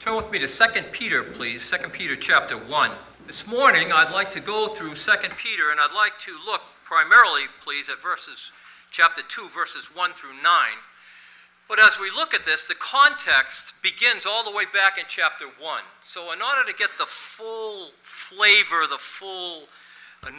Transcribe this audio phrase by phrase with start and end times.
[0.00, 1.70] Turn with me to 2 Peter, please.
[1.70, 2.90] 2 Peter chapter 1.
[3.26, 7.42] This morning, I'd like to go through 2 Peter, and I'd like to look primarily,
[7.62, 8.50] please, at verses,
[8.90, 10.42] chapter 2, verses 1 through 9.
[11.68, 15.44] But as we look at this, the context begins all the way back in chapter
[15.44, 15.82] 1.
[16.00, 19.64] So, in order to get the full flavor, the full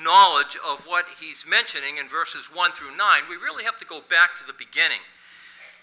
[0.03, 4.01] knowledge of what he's mentioning in verses 1 through 9, we really have to go
[4.09, 5.05] back to the beginning.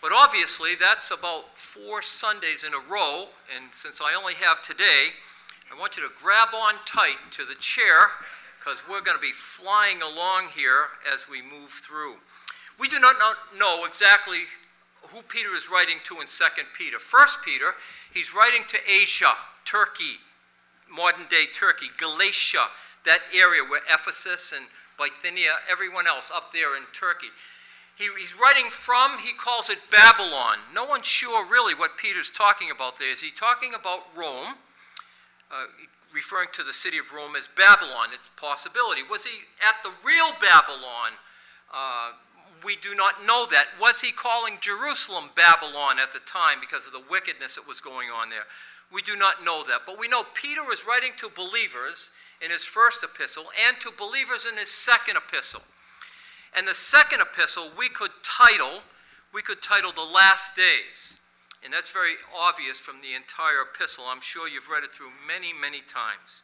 [0.01, 5.11] But obviously, that's about four Sundays in a row, and since I only have today,
[5.73, 8.09] I want you to grab on tight to the chair
[8.59, 12.17] because we're going to be flying along here as we move through.
[12.79, 13.17] We do not
[13.59, 14.47] know exactly
[15.03, 16.45] who Peter is writing to in 2
[16.77, 16.99] Peter.
[16.99, 17.73] First Peter,
[18.13, 19.35] he's writing to Asia,
[19.65, 20.23] Turkey,
[20.91, 22.67] modern day Turkey, Galatia,
[23.05, 24.67] that area where Ephesus and
[24.99, 27.29] Bithynia, everyone else up there in Turkey.
[27.99, 30.59] He, he's writing from, he calls it Babylon.
[30.73, 33.11] No one's sure really what Peter's talking about there.
[33.11, 34.55] Is he talking about Rome,
[35.51, 35.67] uh,
[36.15, 38.11] referring to the city of Rome as Babylon?
[38.15, 39.03] It's a possibility.
[39.03, 41.19] Was he at the real Babylon?
[41.75, 42.13] Uh,
[42.65, 43.67] we do not know that.
[43.81, 48.11] Was he calling Jerusalem Babylon at the time because of the wickedness that was going
[48.11, 48.47] on there?
[48.93, 49.81] We do not know that.
[49.87, 54.47] But we know Peter was writing to believers in his first epistle and to believers
[54.47, 55.63] in his second epistle.
[56.59, 58.83] And the second epistle we could title,
[59.33, 61.17] we could title The Last Days.
[61.63, 64.07] And that's very obvious from the entire epistle.
[64.09, 66.43] I'm sure you've read it through many, many times.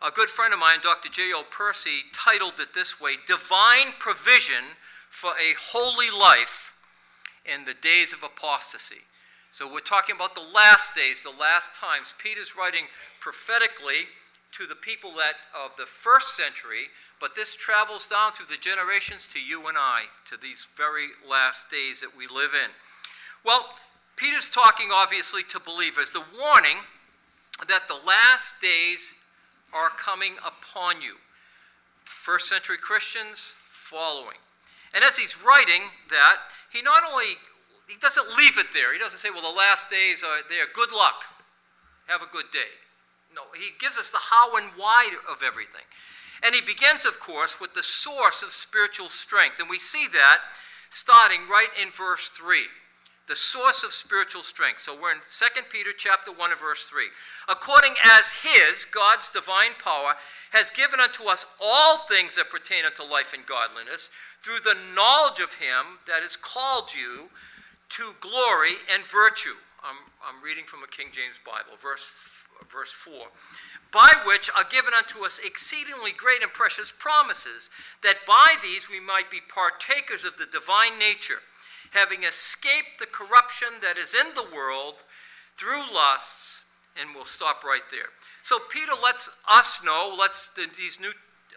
[0.00, 1.10] A good friend of mine, Dr.
[1.10, 1.42] J.O.
[1.50, 4.72] Percy, titled it this way Divine Provision
[5.10, 6.74] for a holy life
[7.44, 9.04] in the days of apostasy.
[9.50, 12.14] So we're talking about the last days, the last times.
[12.16, 12.86] Peter's writing
[13.20, 14.08] prophetically
[14.56, 16.88] to the people that of the first century,
[17.20, 21.70] but this travels down through the generations to you and I, to these very last
[21.70, 22.70] days that we live in.
[23.44, 23.74] Well,
[24.16, 26.78] Peter's talking obviously to believers, the warning
[27.68, 29.12] that the last days
[29.72, 31.16] are coming upon you.
[32.04, 34.38] First century Christians following.
[34.94, 36.36] And as he's writing that,
[36.72, 37.36] he not only
[37.88, 38.92] he doesn't leave it there.
[38.92, 40.64] He doesn't say, well, the last days are there.
[40.74, 41.22] Good luck.
[42.08, 42.85] Have a good day.
[43.36, 45.84] No, he gives us the how and why of everything.
[46.42, 49.60] And he begins, of course, with the source of spiritual strength.
[49.60, 50.38] And we see that
[50.90, 52.64] starting right in verse 3
[53.26, 54.80] the source of spiritual strength.
[54.80, 57.06] So we're in 2 Peter chapter 1 and verse 3.
[57.48, 60.14] According as his, God's divine power,
[60.52, 64.10] has given unto us all things that pertain unto life and godliness,
[64.42, 67.30] through the knowledge of him that has called you
[67.88, 69.58] to glory and virtue.
[69.86, 73.30] I'm, I'm reading from a King James Bible, verse, verse 4.
[73.92, 77.70] By which are given unto us exceedingly great and precious promises,
[78.02, 81.38] that by these we might be partakers of the divine nature
[81.94, 85.04] having escaped the corruption that is in the world
[85.56, 86.64] through lusts,
[87.00, 88.10] and we'll stop right there.
[88.42, 91.12] So Peter lets us know, lets the, these new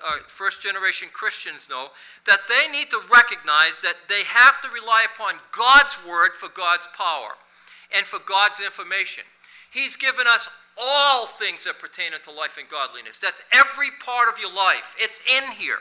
[0.06, 1.88] uh, first generation Christians know,
[2.28, 6.88] that they need to recognize that they have to rely upon God's word for God's
[6.96, 7.36] power
[7.96, 9.24] and for God's information.
[9.72, 10.50] He's given us
[10.82, 13.20] all things that pertain unto life and godliness.
[13.20, 14.96] That's every part of your life.
[14.98, 15.80] It's in here.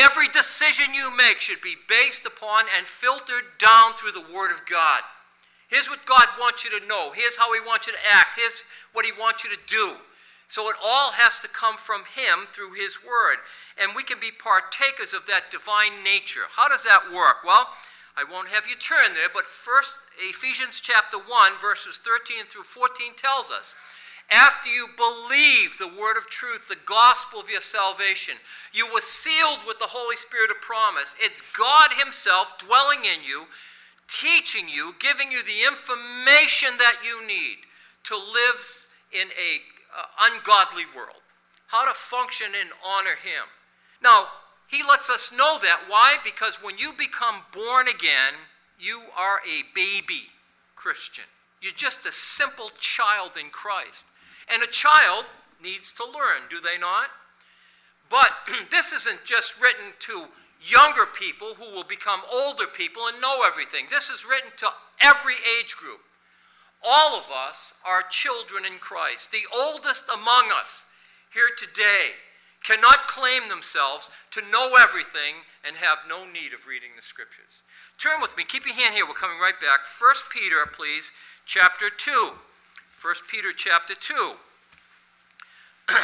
[0.00, 4.64] Every decision you make should be based upon and filtered down through the Word of
[4.64, 5.02] God.
[5.68, 7.10] Here's what God wants you to know.
[7.14, 8.36] Here's how He wants you to act.
[8.36, 9.96] Here's what He wants you to do.
[10.48, 13.38] So it all has to come from Him through His Word.
[13.76, 16.48] And we can be partakers of that divine nature.
[16.54, 17.44] How does that work?
[17.44, 17.68] Well,
[18.16, 21.26] I won't have you turn there, but first, Ephesians chapter 1,
[21.60, 23.74] verses 13 through 14 tells us
[24.30, 28.34] after you believe the word of truth, the gospel of your salvation,
[28.72, 31.14] you were sealed with the Holy Spirit of promise.
[31.20, 33.46] It's God Himself dwelling in you,
[34.08, 37.68] teaching you, giving you the information that you need
[38.04, 38.58] to live
[39.12, 39.62] in a
[39.96, 41.22] uh, ungodly world,
[41.68, 43.46] how to function and honor Him.
[44.02, 44.26] Now,
[44.68, 45.82] He lets us know that.
[45.88, 46.16] Why?
[46.24, 48.34] Because when you become born again,
[48.78, 50.30] you are a baby
[50.74, 51.24] Christian.
[51.60, 54.06] You're just a simple child in Christ.
[54.52, 55.24] And a child
[55.62, 57.08] needs to learn, do they not?
[58.10, 58.30] But
[58.70, 60.26] this isn't just written to
[60.60, 63.86] younger people who will become older people and know everything.
[63.90, 64.68] This is written to
[65.00, 66.00] every age group.
[66.86, 69.32] All of us are children in Christ.
[69.32, 70.84] The oldest among us
[71.32, 72.12] here today
[72.66, 77.62] cannot claim themselves to know everything and have no need of reading the scriptures.
[77.96, 79.80] Turn with me, keep your hand here, we're coming right back.
[79.86, 81.12] 1 Peter, please,
[81.46, 82.10] chapter 2.
[83.00, 84.32] 1 Peter chapter 2.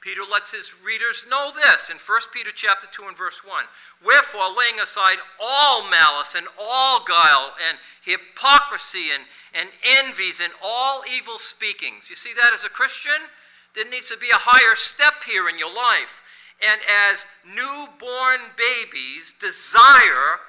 [0.00, 3.64] Peter lets his readers know this in 1 Peter chapter 2 and verse 1.
[4.04, 11.02] Wherefore, laying aside all malice and all guile and hypocrisy and, and envies and all
[11.12, 12.08] evil speakings.
[12.08, 13.28] You see that as a Christian?
[13.76, 16.24] There needs to be a higher step here in your life.
[16.64, 20.40] And as newborn babies, desire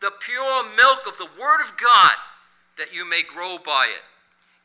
[0.00, 2.14] the pure milk of the Word of God
[2.78, 4.06] that you may grow by it.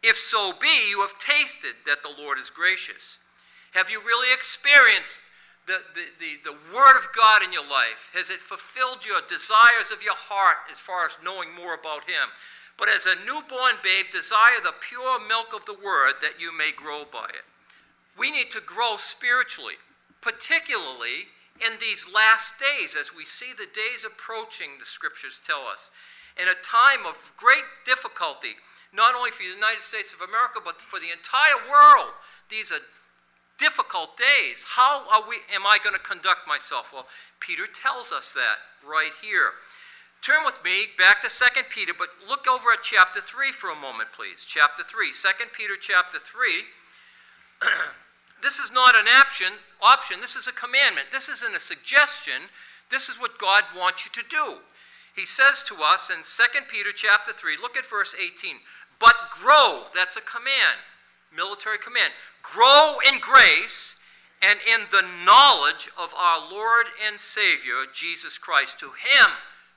[0.05, 3.17] If so be you have tasted that the Lord is gracious.
[3.73, 5.23] Have you really experienced
[5.65, 8.11] the, the, the, the, Word of God in your life?
[8.13, 12.29] Has it fulfilled your desires of your heart as far as knowing more about Him?
[12.77, 16.71] But as a newborn babe, desire the pure milk of the Word that you may
[16.75, 17.45] grow by it.
[18.17, 19.75] We need to grow spiritually,
[20.21, 21.31] particularly
[21.61, 25.91] in these last days, as we see the days approaching, the Scriptures tell us.
[26.39, 28.57] In a time of great difficulty,
[28.93, 32.11] not only for the United States of America, but for the entire world.
[32.49, 32.83] These are
[33.57, 34.65] difficult days.
[34.75, 36.91] How are we, am I going to conduct myself?
[36.91, 37.07] Well,
[37.39, 39.51] Peter tells us that right here.
[40.21, 43.75] Turn with me back to 2 Peter, but look over at chapter 3 for a
[43.75, 44.45] moment, please.
[44.45, 45.11] Chapter 3.
[45.11, 46.65] 2 Peter chapter 3.
[48.43, 49.47] this is not an option,
[49.81, 51.07] option, this is a commandment.
[51.11, 52.49] This isn't a suggestion.
[52.89, 54.59] This is what God wants you to do.
[55.15, 58.57] He says to us in 2 Peter chapter 3, look at verse 18.
[58.99, 60.79] But grow, that's a command
[61.35, 62.11] military command.
[62.43, 63.97] Grow in grace
[64.41, 68.79] and in the knowledge of our Lord and Savior, Jesus Christ.
[68.79, 69.31] To him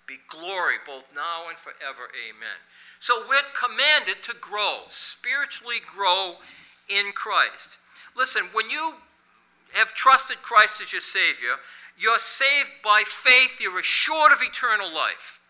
[0.07, 2.11] be glory both now and forever.
[2.29, 2.59] Amen.
[2.99, 6.37] So we're commanded to grow, spiritually grow
[6.89, 7.79] in Christ.
[8.17, 8.95] Listen, when you
[9.73, 11.57] have trusted Christ as your Savior,
[11.99, 15.41] you're saved by faith, you're assured of eternal life.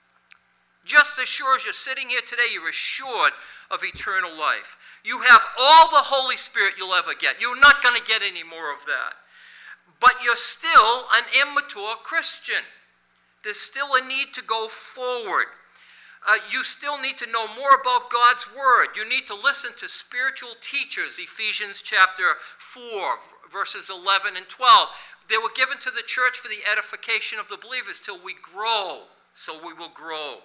[0.85, 3.33] Just as sure as you're sitting here today, you're assured
[3.71, 4.77] of eternal life.
[5.05, 7.41] You have all the Holy Spirit you'll ever get.
[7.41, 9.15] You're not going to get any more of that.
[10.01, 12.65] But you're still an immature Christian.
[13.43, 15.47] There's still a need to go forward.
[16.27, 18.97] Uh, you still need to know more about God's Word.
[18.97, 23.19] You need to listen to spiritual teachers, Ephesians chapter 4,
[23.53, 24.89] verses 11 and 12.
[25.29, 29.05] They were given to the church for the edification of the believers till we grow.
[29.35, 30.41] So we will grow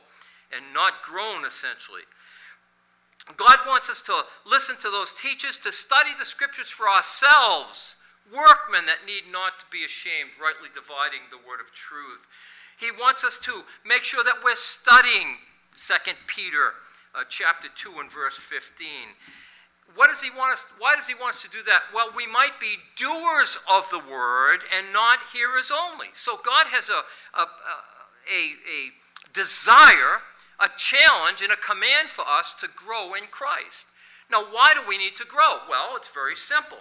[0.52, 2.04] and not groan, essentially.
[3.38, 7.96] God wants us to listen to those teachers, to study the scriptures for ourselves,
[8.34, 12.26] workmen that need not to be ashamed, rightly dividing the word of truth.
[12.80, 15.38] He wants us to make sure that we're studying
[15.80, 16.74] 2 Peter
[17.16, 18.88] uh, chapter 2 and verse 15.
[19.96, 21.84] What does he want us, why does he want us to do that?
[21.94, 26.08] Well, we might be doers of the word and not hearers only.
[26.12, 27.02] So God has a,
[27.40, 30.22] a, a, a desire
[30.60, 33.88] a challenge and a command for us to grow in Christ.
[34.30, 35.60] Now, why do we need to grow?
[35.70, 36.80] Well, it's very simple.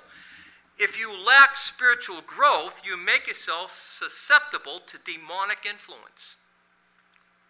[0.79, 6.37] If you lack spiritual growth, you make yourself susceptible to demonic influence.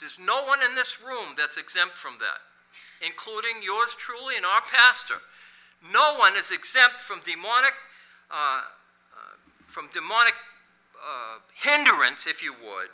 [0.00, 2.40] There's no one in this room that's exempt from that,
[3.04, 5.20] including yours truly and our pastor.
[5.92, 7.74] No one is exempt from demonic,
[8.30, 8.62] uh,
[9.12, 10.34] uh, from demonic
[10.96, 12.88] uh, hindrance, if you would,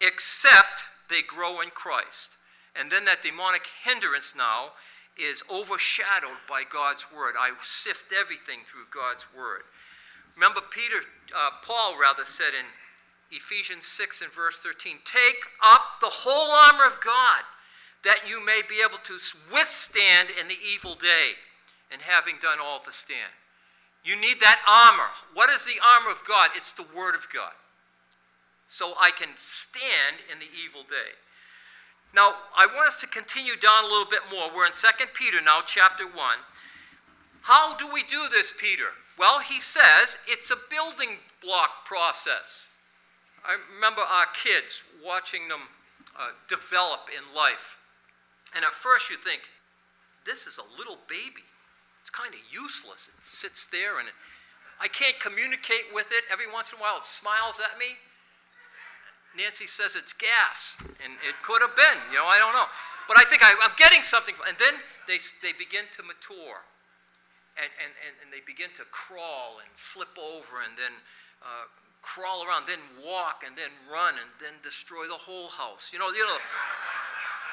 [0.00, 2.36] except they grow in Christ.
[2.78, 4.72] And then that demonic hindrance now
[5.18, 7.34] is overshadowed by God's word.
[7.38, 9.62] I sift everything through God's word.
[10.34, 11.06] Remember, Peter,
[11.36, 12.66] uh, Paul rather said in
[13.30, 17.42] Ephesians 6 and verse 13, Take up the whole armor of God
[18.02, 19.18] that you may be able to
[19.52, 21.36] withstand in the evil day,
[21.92, 23.34] and having done all to stand.
[24.04, 25.10] You need that armor.
[25.34, 26.50] What is the armor of God?
[26.54, 27.52] It's the Word of God.
[28.66, 31.18] So I can stand in the evil day.
[32.14, 34.48] Now, I want us to continue down a little bit more.
[34.54, 36.14] We're in 2 Peter now, chapter 1.
[37.42, 38.94] How do we do this, Peter?
[39.18, 42.69] Well, he says it's a building block process.
[43.44, 45.60] I remember our kids watching them
[46.18, 47.78] uh, develop in life.
[48.54, 49.42] And at first you think,
[50.26, 51.46] this is a little baby.
[52.00, 53.08] It's kind of useless.
[53.08, 54.14] It sits there and it,
[54.80, 56.24] I can't communicate with it.
[56.32, 58.00] Every once in a while it smiles at me.
[59.36, 62.66] Nancy says it's gas, and it could have been, you know, I don't know.
[63.06, 64.34] But I think I, am getting something.
[64.46, 64.74] And then
[65.06, 66.66] they, they begin to mature,
[67.54, 70.98] and, and, and, and they begin to crawl and flip over, and then
[71.42, 71.70] uh,
[72.02, 75.90] crawl around, then walk, and then run, and then destroy the whole house.
[75.92, 76.38] You know, you know,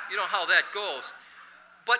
[0.09, 1.11] you know how that goes.
[1.85, 1.99] But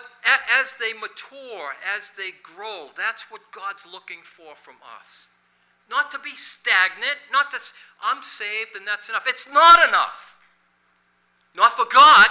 [0.60, 5.30] as they mature, as they grow, that's what God's looking for from us.
[5.88, 7.58] Not to be stagnant, not to,
[8.04, 9.24] I'm saved and that's enough.
[9.26, 10.36] It's not enough.
[11.56, 12.28] Not for God.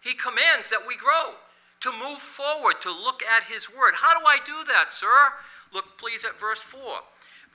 [0.00, 1.34] He commands that we grow,
[1.80, 3.94] to move forward, to look at His Word.
[3.96, 5.34] How do I do that, sir?
[5.74, 6.80] Look, please, at verse 4.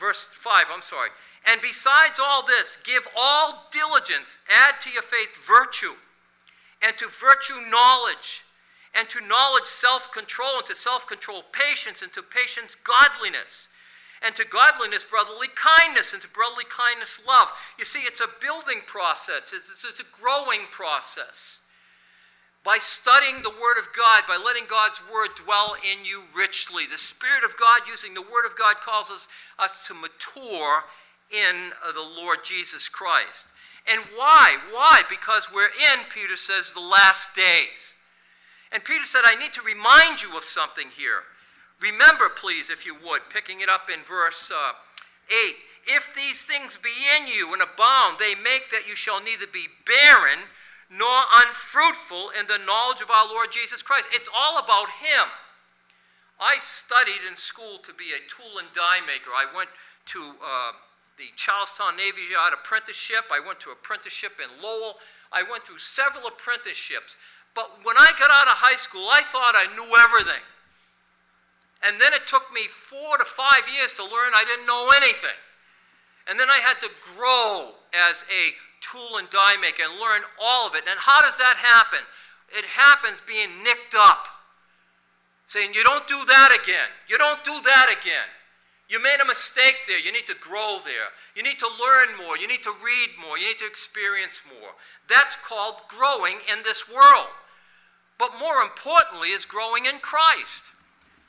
[0.03, 1.09] Verse 5, I'm sorry.
[1.47, 5.95] And besides all this, give all diligence, add to your faith virtue,
[6.83, 8.43] and to virtue knowledge,
[8.93, 13.69] and to knowledge self control, and to self control patience, and to patience godliness,
[14.21, 17.51] and to godliness brotherly kindness, and to brotherly kindness love.
[17.79, 21.62] You see, it's a building process, it's, it's, it's a growing process.
[22.63, 26.97] By studying the Word of God, by letting God's Word dwell in you richly, the
[26.97, 29.27] Spirit of God using the Word of God causes
[29.59, 30.85] us to mature
[31.29, 33.47] in the Lord Jesus Christ.
[33.85, 34.57] And why?
[34.71, 35.01] Why?
[35.09, 37.95] Because we're in, Peter says, the last days.
[38.71, 41.23] And Peter said, I need to remind you of something here.
[41.81, 44.71] Remember, please, if you would, picking it up in verse uh,
[45.29, 45.55] 8
[45.85, 49.67] if these things be in you and abound, they make that you shall neither be
[49.85, 50.47] barren
[50.93, 54.09] nor unfruitful in the knowledge of our Lord Jesus Christ.
[54.13, 55.25] It's all about Him.
[56.39, 59.33] I studied in school to be a tool and die maker.
[59.33, 59.69] I went
[60.13, 60.71] to uh,
[61.17, 63.25] the Charlestown Navy Yard apprenticeship.
[63.31, 64.97] I went to apprenticeship in Lowell.
[65.31, 67.17] I went through several apprenticeships.
[67.55, 70.41] But when I got out of high school, I thought I knew everything.
[71.85, 75.37] And then it took me four to five years to learn I didn't know anything.
[76.29, 80.67] And then I had to grow as a tool and die maker and learn all
[80.67, 80.83] of it.
[80.83, 82.03] And how does that happen?
[82.51, 84.27] It happens being nicked up,
[85.47, 86.91] saying, You don't do that again.
[87.07, 88.27] You don't do that again.
[88.89, 89.97] You made a mistake there.
[89.97, 91.09] You need to grow there.
[91.35, 92.37] You need to learn more.
[92.37, 93.39] You need to read more.
[93.39, 94.71] You need to experience more.
[95.07, 97.31] That's called growing in this world.
[98.19, 100.73] But more importantly, is growing in Christ.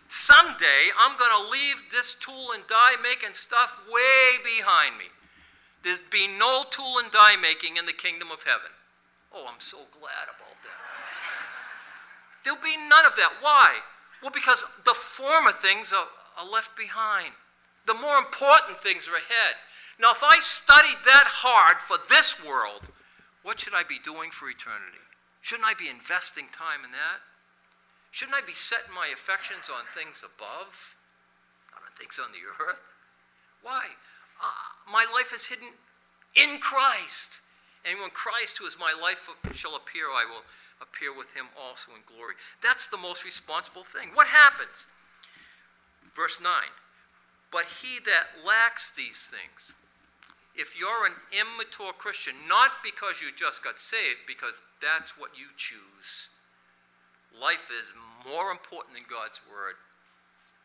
[0.08, 5.06] Someday, I'm going to leave this tool and die making stuff way behind me.
[5.84, 8.72] There's be no tool and die making in the kingdom of heaven.
[9.32, 10.80] Oh, I'm so glad about that.
[12.42, 13.32] There'll be none of that.
[13.40, 13.76] Why?
[14.22, 17.34] Well, because the former things are, are left behind.
[17.86, 19.60] The more important things are ahead.
[20.00, 22.88] Now, if I studied that hard for this world,
[23.42, 25.04] what should I be doing for eternity?
[25.42, 27.20] Shouldn't I be investing time in that?
[28.10, 30.96] Shouldn't I be setting my affections on things above,
[31.72, 32.80] not on things on the earth?
[33.60, 34.00] Why?
[34.40, 35.68] Uh, my life is hidden
[36.34, 37.40] in Christ.
[37.88, 40.42] And when Christ, who is my life, shall appear, I will
[40.80, 42.34] appear with him also in glory.
[42.62, 44.10] That's the most responsible thing.
[44.14, 44.86] What happens?
[46.14, 46.50] Verse 9
[47.54, 49.76] but he that lacks these things,
[50.56, 55.46] if you're an immature Christian, not because you just got saved, because that's what you
[55.56, 56.30] choose,
[57.40, 57.94] life is
[58.28, 59.76] more important than God's word.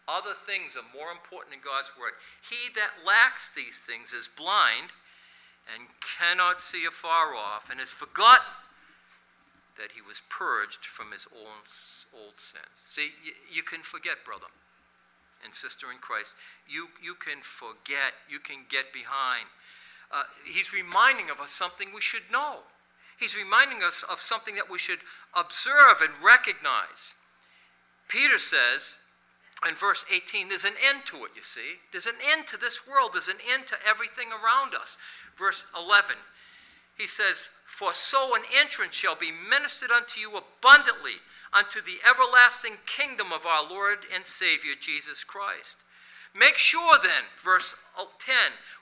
[0.10, 2.14] Other things are more important than God's word.
[2.42, 4.90] He that lacks these things is blind
[5.70, 8.58] and cannot see afar off and has forgotten
[9.78, 11.62] that he was purged from his own
[12.12, 12.74] old sins.
[12.74, 14.50] See, you, you can forget, brother
[15.44, 16.36] and sister in Christ,
[16.68, 19.46] you, you can forget, you can get behind.
[20.12, 22.66] Uh, he's reminding of us something we should know.
[23.18, 25.00] He's reminding us of something that we should
[25.36, 27.14] observe and recognize.
[28.08, 28.96] Peter says
[29.68, 31.84] in verse 18, there's an end to it, you see.
[31.92, 34.98] There's an end to this world, there's an end to everything around us.
[35.38, 36.16] Verse 11,
[36.98, 41.20] he says, For so an entrance shall be ministered unto you abundantly
[41.52, 45.84] unto the everlasting kingdom of our Lord and Savior Jesus Christ.
[46.34, 48.36] Make sure then, verse 10,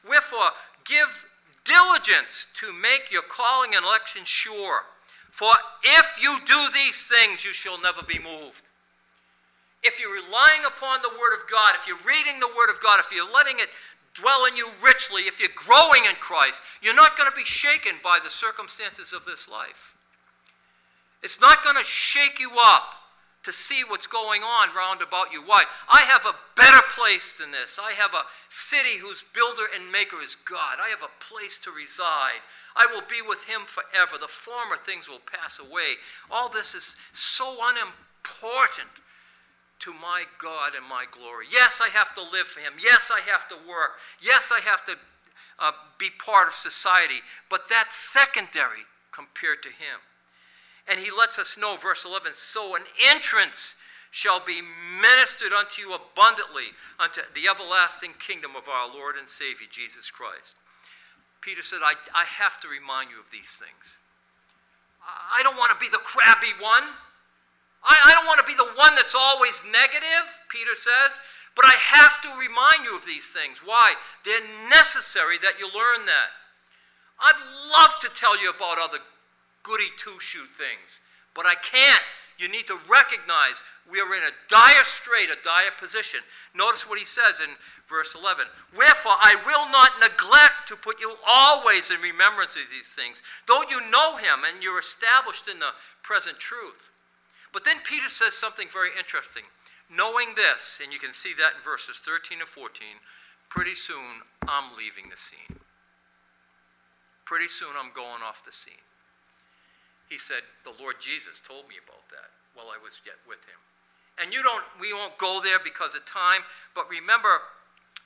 [0.07, 0.51] wherefore
[0.85, 1.25] give
[1.63, 4.81] diligence to make your calling and election sure.
[5.31, 5.53] For
[5.83, 8.69] if you do these things, you shall never be moved.
[9.87, 12.99] If you're relying upon the Word of God, if you're reading the Word of God,
[12.99, 13.69] if you're letting it
[14.13, 17.93] dwell in you richly, if you're growing in Christ, you're not going to be shaken
[18.03, 19.95] by the circumstances of this life.
[21.23, 22.95] It's not going to shake you up
[23.43, 25.41] to see what's going on round about you.
[25.41, 25.63] Why?
[25.87, 27.79] I have a better place than this.
[27.81, 30.83] I have a city whose builder and maker is God.
[30.83, 32.43] I have a place to reside.
[32.75, 34.17] I will be with him forever.
[34.19, 35.95] The former things will pass away.
[36.29, 38.91] All this is so unimportant
[39.79, 41.45] to my God and my glory.
[41.51, 42.73] Yes, I have to live for him.
[42.81, 43.99] Yes, I have to work.
[44.21, 44.95] Yes, I have to
[45.59, 47.21] uh, be part of society.
[47.49, 50.01] But that's secondary compared to him.
[50.89, 53.75] And he lets us know, verse 11, so an entrance
[54.09, 54.61] shall be
[55.01, 60.55] ministered unto you abundantly unto the everlasting kingdom of our Lord and Savior Jesus Christ.
[61.41, 63.99] Peter said, I, I have to remind you of these things.
[65.07, 66.83] I don't want to be the crabby one.
[67.83, 71.19] I, I don't want to be the one that's always negative, Peter says,
[71.55, 73.61] but I have to remind you of these things.
[73.65, 73.95] Why?
[74.23, 76.29] They're necessary that you learn that.
[77.19, 77.41] I'd
[77.71, 78.99] love to tell you about other
[79.63, 81.01] goody two shoe things.
[81.33, 82.03] But I can't
[82.37, 86.19] You need to recognize we are in a dire strait, a dire position.
[86.53, 87.49] Notice what he says in
[87.89, 88.45] verse 11.
[88.77, 93.63] Wherefore I will not neglect to put you always in remembrance of these things, though
[93.69, 96.91] you know him and you're established in the present truth.
[97.53, 99.43] But then Peter says something very interesting.
[99.89, 102.99] Knowing this, and you can see that in verses 13 and 14,
[103.49, 105.63] pretty soon I'm leaving the scene.
[107.23, 108.83] Pretty soon I'm going off the scene.
[110.09, 113.59] He said, The Lord Jesus told me about that while I was yet with him.
[114.19, 116.41] And you don't, we won't go there because of time,
[116.73, 117.43] but remember,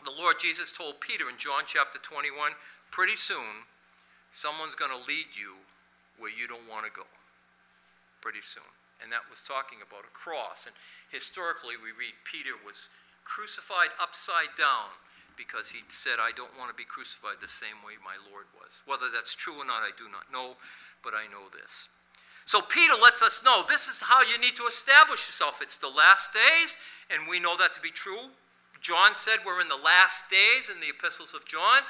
[0.04, 2.52] the Lord Jesus told Peter in John chapter 21
[2.90, 3.70] pretty soon,
[4.30, 5.62] someone's going to lead you
[6.18, 7.06] where you don't want to go.
[8.20, 8.68] Pretty soon.
[9.02, 10.70] And that was talking about a cross.
[10.70, 10.76] And
[11.10, 12.90] historically, we read Peter was
[13.26, 14.94] crucified upside down
[15.38, 18.86] because he said, I don't want to be crucified the same way my Lord was.
[18.86, 20.60] Whether that's true or not, I do not know,
[21.02, 21.90] but I know this.
[22.46, 25.62] So Peter lets us know this is how you need to establish yourself.
[25.62, 26.78] It's the last days,
[27.10, 28.34] and we know that to be true.
[28.82, 31.86] John said we're in the last days in the epistles of John.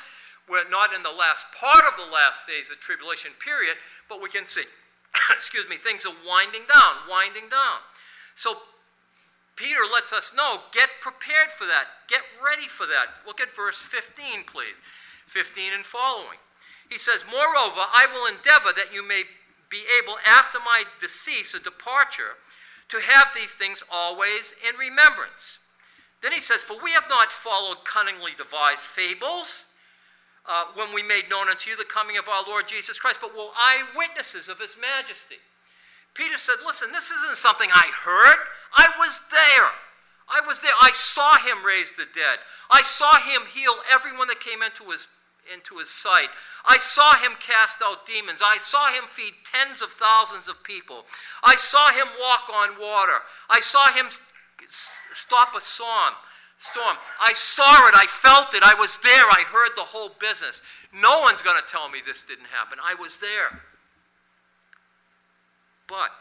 [0.49, 3.77] We're not in the last part of the last days the tribulation period,
[4.09, 4.67] but we can see,
[5.33, 7.79] excuse me, things are winding down, winding down.
[8.35, 8.57] So
[9.55, 13.25] Peter lets us know get prepared for that, get ready for that.
[13.25, 14.81] Look at verse 15, please.
[15.27, 16.39] 15 and following.
[16.89, 19.23] He says, Moreover, I will endeavor that you may
[19.69, 22.35] be able, after my decease or departure,
[22.89, 25.59] to have these things always in remembrance.
[26.21, 29.67] Then he says, For we have not followed cunningly devised fables
[30.47, 33.35] uh, when we made known unto you the coming of our Lord Jesus Christ, but
[33.35, 35.37] were eyewitnesses of his majesty.
[36.13, 38.37] Peter said, Listen, this isn't something I heard.
[38.75, 39.71] I was there.
[40.27, 40.71] I was there.
[40.81, 42.39] I saw him raise the dead.
[42.69, 45.07] I saw him heal everyone that came into his,
[45.51, 46.29] into his sight.
[46.65, 48.41] I saw him cast out demons.
[48.43, 51.05] I saw him feed tens of thousands of people.
[51.43, 53.19] I saw him walk on water.
[53.49, 54.07] I saw him
[54.69, 56.15] stop a storm.
[56.61, 56.95] Storm.
[57.19, 57.95] I saw it.
[57.95, 58.61] I felt it.
[58.61, 59.25] I was there.
[59.25, 60.61] I heard the whole business.
[60.93, 62.77] No one's going to tell me this didn't happen.
[62.83, 63.61] I was there.
[65.87, 66.11] But,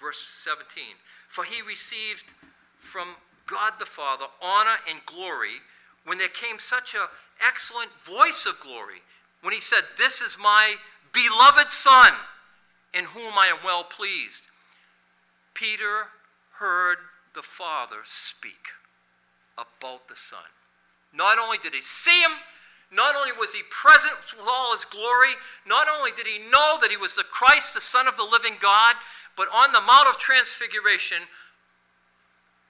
[0.00, 0.82] verse 17,
[1.28, 2.32] for he received
[2.76, 3.14] from
[3.46, 5.62] God the Father honor and glory
[6.04, 7.06] when there came such an
[7.46, 9.02] excellent voice of glory,
[9.40, 10.74] when he said, This is my
[11.12, 12.12] beloved Son,
[12.92, 14.48] in whom I am well pleased.
[15.54, 16.08] Peter
[16.58, 16.98] heard
[17.38, 18.74] the Father speak
[19.56, 20.50] about the Son.
[21.14, 22.32] Not only did he see him,
[22.90, 26.90] not only was he present with all his glory, not only did he know that
[26.90, 28.96] he was the Christ, the Son of the living God,
[29.36, 31.18] but on the Mount of Transfiguration,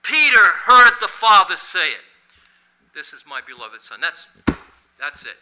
[0.02, 2.04] Peter heard the Father say it.
[2.92, 4.02] This is my beloved Son.
[4.02, 4.28] That's,
[5.00, 5.38] that's it.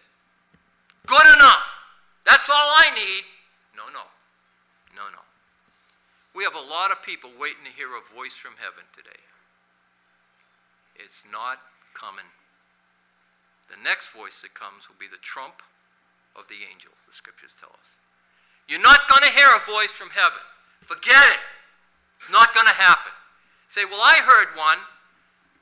[1.07, 1.83] Good enough.
[2.25, 3.25] That's all I need.
[3.77, 4.07] No, no.
[6.37, 9.25] We have a lot of people waiting to hear a voice from heaven today.
[10.95, 11.65] It's not
[11.97, 12.29] coming.
[13.73, 15.65] The next voice that comes will be the trump
[16.37, 18.01] of the angel, the scriptures tell us.
[18.69, 20.45] You're not going to hear a voice from heaven.
[20.85, 21.41] Forget it.
[22.21, 23.13] It's not going to happen.
[23.67, 24.85] Say, well, I heard one.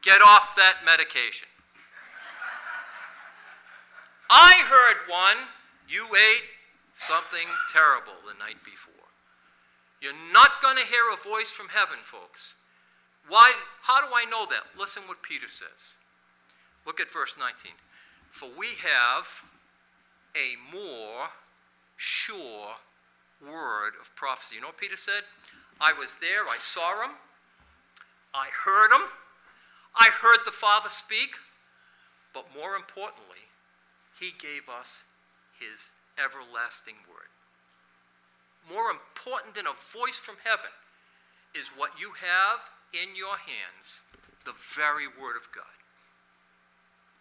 [0.02, 1.48] Get off that medication.
[4.28, 5.48] I heard one.
[5.88, 6.50] You ate
[6.94, 9.03] something terrible the night before.
[10.04, 12.56] You're not going to hear a voice from heaven, folks.
[13.26, 13.54] Why?
[13.84, 14.78] How do I know that?
[14.78, 15.96] Listen what Peter says.
[16.84, 17.72] Look at verse 19.
[18.28, 19.42] For we have
[20.36, 21.30] a more
[21.96, 22.76] sure
[23.40, 24.56] word of prophecy.
[24.56, 25.22] You know what Peter said?
[25.80, 27.12] I was there, I saw him,
[28.34, 29.08] I heard him,
[29.98, 31.36] I heard the Father speak,
[32.34, 33.48] but more importantly,
[34.20, 35.04] he gave us
[35.58, 37.33] his everlasting word.
[38.70, 40.70] More important than a voice from heaven
[41.54, 44.04] is what you have in your hands,
[44.44, 45.64] the very word of God.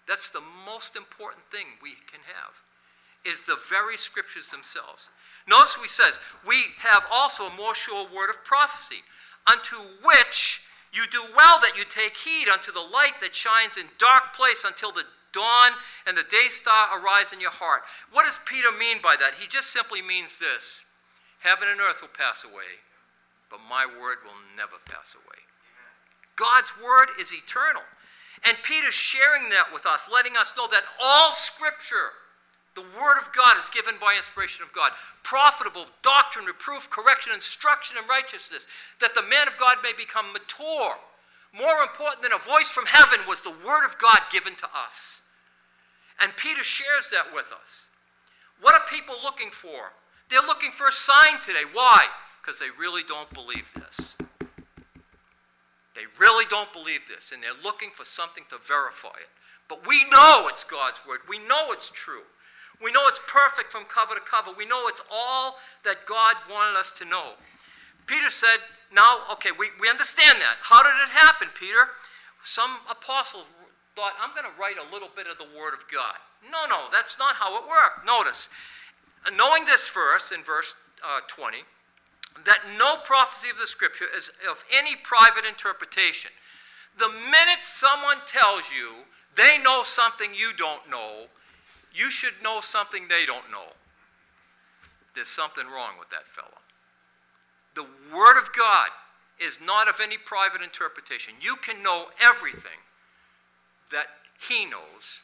[0.07, 2.61] That's the most important thing we can have,
[3.25, 5.09] is the very scriptures themselves.
[5.47, 9.03] Notice what he says, we have also a more sure word of prophecy,
[9.47, 13.87] unto which you do well that you take heed unto the light that shines in
[13.97, 15.71] dark place until the dawn
[16.07, 17.81] and the day star arise in your heart.
[18.11, 19.33] What does Peter mean by that?
[19.39, 20.85] He just simply means this
[21.43, 22.79] Heaven and earth will pass away,
[23.51, 25.43] but my word will never pass away.
[26.35, 27.83] God's word is eternal.
[28.47, 32.15] And Peter's sharing that with us, letting us know that all scripture,
[32.75, 34.91] the word of God, is given by inspiration of God,
[35.23, 38.65] profitable, doctrine, reproof, correction, instruction, and righteousness,
[38.99, 40.95] that the man of God may become mature.
[41.53, 45.21] More important than a voice from heaven was the word of God given to us.
[46.19, 47.89] And Peter shares that with us.
[48.59, 49.91] What are people looking for?
[50.33, 51.61] They're looking for a sign today.
[51.71, 52.07] Why?
[52.41, 54.17] Because they really don't believe this.
[55.93, 59.29] They really don't believe this, and they're looking for something to verify it.
[59.69, 61.19] But we know it's God's word.
[61.29, 62.25] We know it's true.
[62.81, 64.49] We know it's perfect from cover to cover.
[64.57, 67.33] We know it's all that God wanted us to know.
[68.07, 68.57] Peter said,
[68.91, 70.57] Now, okay, we, we understand that.
[70.63, 71.93] How did it happen, Peter?
[72.43, 73.45] Some apostle
[73.95, 76.17] thought, I'm going to write a little bit of the Word of God.
[76.51, 78.03] No, no, that's not how it worked.
[78.03, 78.49] Notice,
[79.31, 81.59] knowing this verse in verse uh, 20,
[82.45, 86.31] that no prophecy of the Scripture is of any private interpretation.
[86.97, 89.05] The minute someone tells you
[89.35, 91.27] they know something you don't know,
[91.93, 93.73] you should know something they don't know.
[95.15, 96.59] There's something wrong with that fellow.
[97.75, 97.83] The
[98.15, 98.89] Word of God
[99.39, 101.35] is not of any private interpretation.
[101.39, 102.81] You can know everything
[103.91, 104.07] that
[104.39, 105.23] He knows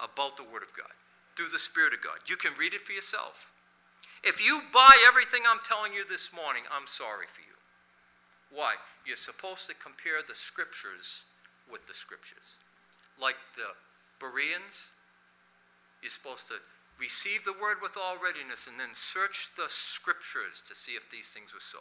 [0.00, 0.92] about the Word of God
[1.38, 2.18] through the Spirit of God.
[2.26, 3.54] You can read it for yourself.
[4.26, 7.54] If you buy everything I'm telling you this morning, I'm sorry for you.
[8.50, 8.74] Why?
[9.06, 11.22] You're supposed to compare the Scriptures
[11.70, 12.58] with the Scriptures.
[13.22, 13.78] Like the
[14.18, 14.90] Bereans,
[16.02, 16.58] you're supposed to
[16.98, 21.30] receive the word with all readiness and then search the scriptures to see if these
[21.30, 21.78] things were so.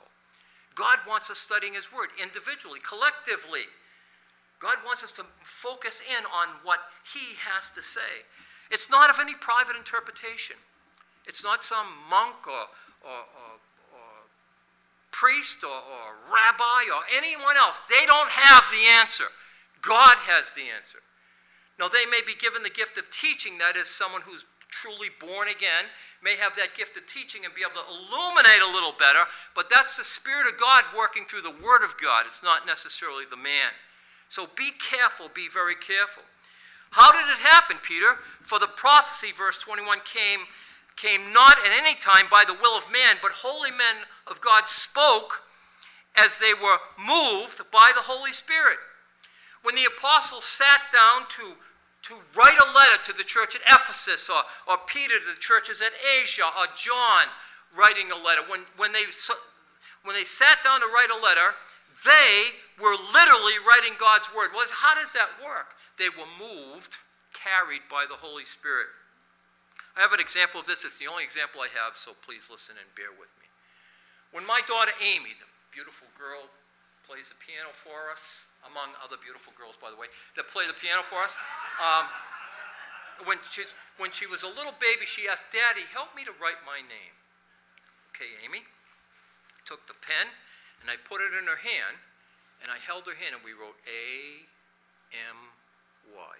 [0.77, 3.65] God wants us studying His Word individually, collectively.
[4.61, 8.29] God wants us to focus in on what He has to say.
[8.71, 10.57] It's not of any private interpretation.
[11.25, 12.67] It's not some monk or,
[13.03, 13.51] or, or,
[13.93, 14.11] or
[15.11, 17.81] priest or, or rabbi or anyone else.
[17.89, 19.25] They don't have the answer.
[19.81, 20.99] God has the answer.
[21.79, 25.47] Now, they may be given the gift of teaching, that is, someone who's truly born
[25.47, 25.89] again
[26.21, 29.23] may have that gift of teaching and be able to illuminate a little better,
[29.55, 32.25] but that's the Spirit of God working through the Word of God.
[32.25, 33.71] It's not necessarily the man.
[34.29, 36.23] So be careful, be very careful.
[36.91, 38.15] How did it happen, Peter?
[38.41, 40.41] For the prophecy, verse 21, came,
[40.95, 44.67] came not at any time by the will of man, but holy men of God
[44.67, 45.43] spoke
[46.15, 48.77] as they were moved by the Holy Spirit.
[49.63, 51.57] When the apostles sat down to
[52.07, 55.81] to write a letter to the church at Ephesus, or, or Peter to the churches
[55.81, 57.27] at Asia, or John
[57.75, 58.47] writing a letter.
[58.47, 59.03] When, when, they,
[60.03, 61.51] when they sat down to write a letter,
[62.07, 64.55] they were literally writing God's word.
[64.55, 65.75] Well, how does that work?
[65.97, 66.97] They were moved,
[67.33, 68.87] carried by the Holy Spirit.
[69.97, 70.85] I have an example of this.
[70.85, 73.49] It's the only example I have, so please listen and bear with me.
[74.29, 76.45] When my daughter Amy, the beautiful girl,
[77.09, 80.75] plays the piano for us, among other beautiful girls, by the way, that play the
[80.75, 81.33] piano for us.
[81.79, 82.05] Um,
[83.25, 83.65] when, she,
[83.97, 87.15] when she was a little baby, she asked, Daddy, help me to write my name.
[88.13, 88.61] Okay, Amy.
[88.67, 90.29] I took the pen
[90.83, 91.97] and I put it in her hand
[92.61, 94.45] and I held her hand and we wrote A
[95.15, 95.56] M
[96.13, 96.35] Y.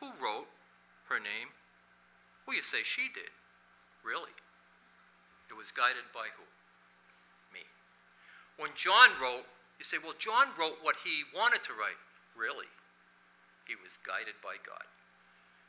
[0.00, 0.48] Who wrote
[1.08, 1.54] her name?
[2.46, 3.30] Well, you say she did.
[4.02, 4.34] Really?
[5.50, 6.46] It was guided by who?
[7.52, 7.62] Me.
[8.58, 9.46] When John wrote,
[9.78, 11.98] you say, well, John wrote what he wanted to write.
[12.36, 12.70] Really?
[13.66, 14.86] He was guided by God.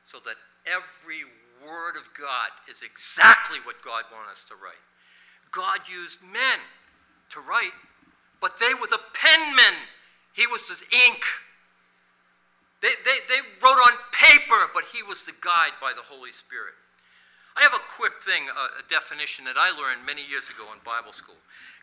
[0.03, 1.23] So that every
[1.61, 4.81] word of God is exactly what God wanted us to write.
[5.51, 6.59] God used men
[7.29, 7.75] to write,
[8.41, 9.77] but they were the penmen.
[10.33, 11.23] He was the ink.
[12.83, 16.75] They, they, they wrote on paper, but he was the guide by the Holy Spirit.
[17.55, 20.83] I have a quick thing, a, a definition that I learned many years ago in
[20.83, 21.39] Bible school.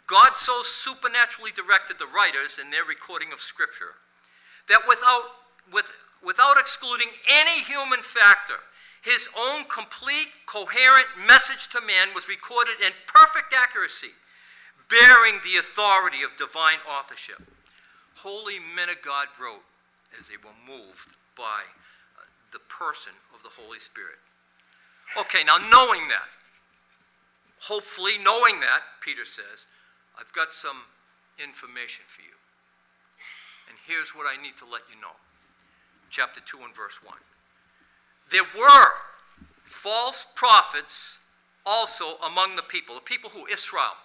[0.06, 3.96] God so supernaturally directed the writers in their recording of Scripture
[4.68, 5.88] that without, with,
[6.20, 8.60] without excluding any human factor,
[9.00, 14.12] his own complete, coherent message to man was recorded in perfect accuracy,
[14.92, 17.40] bearing the authority of divine authorship.
[18.20, 19.64] Holy men of God wrote
[20.18, 21.64] as they were moved by
[22.18, 24.18] uh, the person of the Holy Spirit.
[25.18, 26.30] Okay, now knowing that,
[27.60, 29.66] hopefully knowing that, Peter says,
[30.18, 30.86] I've got some
[31.42, 32.36] information for you.
[33.68, 35.14] And here's what I need to let you know.
[36.10, 37.14] Chapter 2 and verse 1.
[38.30, 38.90] There were
[39.64, 41.18] false prophets
[41.64, 43.98] also among the people, the people who Israel.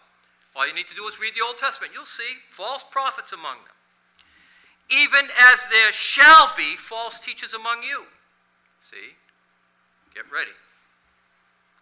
[0.56, 1.94] All you need to do is read the Old Testament.
[1.94, 3.75] You'll see false prophets among them.
[4.89, 8.06] Even as there shall be false teachers among you.
[8.80, 9.17] See?
[10.13, 10.56] Get ready.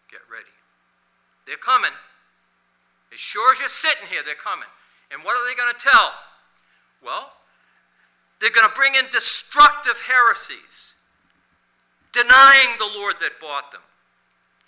[0.10, 0.54] Get ready.
[1.46, 1.92] They're coming.
[3.14, 4.70] As sure as you're sitting here, they're coming.
[5.12, 6.12] And what are they going to tell?
[7.04, 7.34] Well,
[8.40, 10.96] they're going to bring in destructive heresies,
[12.12, 13.82] denying the Lord that bought them,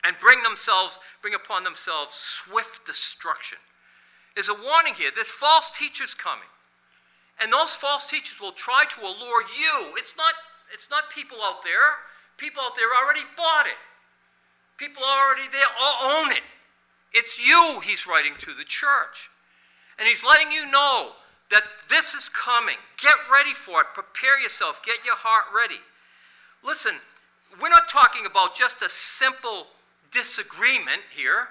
[0.03, 3.57] and bring themselves, bring upon themselves swift destruction.
[4.35, 5.09] There's a warning here.
[5.13, 6.47] There's false teachers coming.
[7.41, 9.93] And those false teachers will try to allure you.
[9.97, 10.33] It's not,
[10.73, 11.99] it's not people out there.
[12.37, 13.77] People out there already bought it.
[14.77, 16.43] People already there all own it.
[17.13, 19.29] It's you he's writing to, the church.
[19.97, 21.11] And he's letting you know
[21.49, 22.75] that this is coming.
[23.01, 23.87] Get ready for it.
[23.93, 24.81] Prepare yourself.
[24.83, 25.79] Get your heart ready.
[26.63, 26.93] Listen,
[27.61, 29.67] we're not talking about just a simple
[30.11, 31.47] disagreement here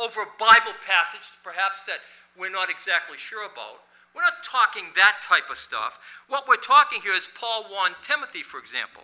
[0.00, 1.98] over a Bible passage, perhaps that
[2.36, 3.80] we're not exactly sure about.
[4.14, 5.98] We're not talking that type of stuff.
[6.28, 9.02] What we're talking here is Paul warned Timothy, for example.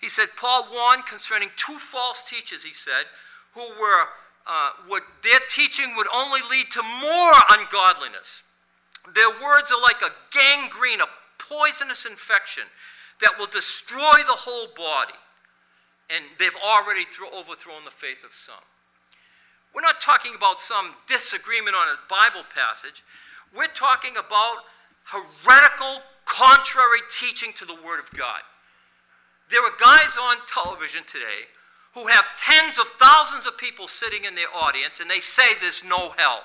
[0.00, 3.10] He said, Paul warned concerning two false teachers, he said,
[3.54, 4.04] who were,
[4.46, 8.44] uh, would, their teaching would only lead to more ungodliness.
[9.14, 11.06] Their words are like a gangrene, a
[11.38, 12.64] poisonous infection
[13.20, 15.18] that will destroy the whole body.
[16.10, 17.04] And they've already
[17.36, 18.62] overthrown the faith of some.
[19.74, 23.02] We're not talking about some disagreement on a Bible passage.
[23.56, 24.64] We're talking about
[25.04, 28.40] heretical, contrary teaching to the Word of God.
[29.50, 31.48] There are guys on television today
[31.94, 35.82] who have tens of thousands of people sitting in their audience and they say there's
[35.82, 36.42] no hell.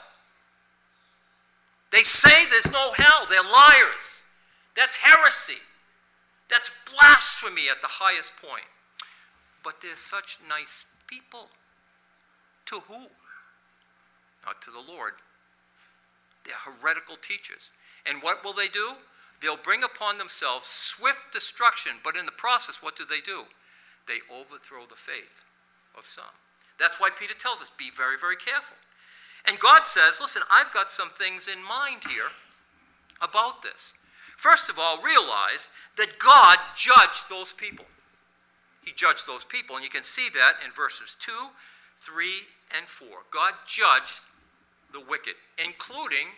[1.91, 3.27] They say there's no hell.
[3.29, 4.21] They're liars.
[4.75, 5.61] That's heresy.
[6.49, 8.65] That's blasphemy at the highest point.
[9.63, 11.49] But they're such nice people.
[12.67, 13.07] To who?
[14.45, 15.13] Not to the Lord.
[16.45, 17.69] They're heretical teachers.
[18.05, 18.93] And what will they do?
[19.41, 23.43] They'll bring upon themselves swift destruction, but in the process, what do they do?
[24.07, 25.43] They overthrow the faith
[25.97, 26.35] of some.
[26.79, 28.77] That's why Peter tells us be very, very careful.
[29.45, 32.31] And God says, listen, I've got some things in mind here
[33.21, 33.93] about this.
[34.37, 37.85] First of all, realize that God judged those people.
[38.83, 41.31] He judged those people, and you can see that in verses 2,
[41.97, 42.25] 3,
[42.77, 43.07] and 4.
[43.31, 44.21] God judged
[44.93, 46.37] the wicked, including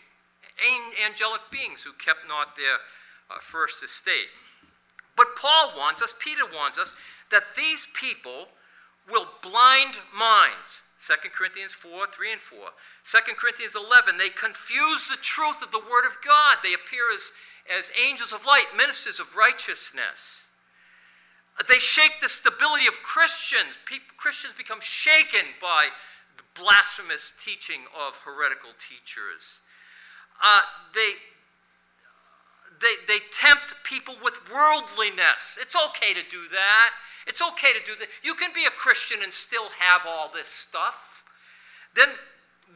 [1.05, 2.79] angelic beings who kept not their
[3.29, 4.31] uh, first estate.
[5.15, 6.93] But Paul warns us, Peter warns us,
[7.31, 8.49] that these people
[9.09, 10.83] will blind minds.
[10.99, 12.59] 2 Corinthians 4, 3 and 4.
[13.03, 16.57] 2 Corinthians 11, they confuse the truth of the Word of God.
[16.63, 17.31] They appear as,
[17.69, 20.47] as angels of light, ministers of righteousness.
[21.69, 23.79] They shake the stability of Christians.
[23.85, 25.89] People, Christians become shaken by
[26.55, 29.59] blasphemous teaching of heretical teachers.
[30.43, 30.61] Uh,
[30.93, 31.13] they,
[32.81, 35.57] they, they tempt people with worldliness.
[35.61, 36.91] It's okay to do that.
[37.27, 38.07] It's okay to do that.
[38.23, 41.25] You can be a Christian and still have all this stuff.
[41.95, 42.09] Then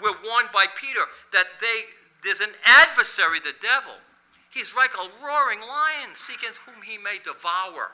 [0.02, 1.02] we're warned by Peter
[1.34, 1.92] that they,
[2.24, 3.94] there's an adversary, the devil.
[4.50, 7.92] He's like a roaring lion seeking whom he may devour.